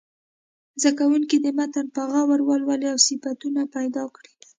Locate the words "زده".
0.81-0.91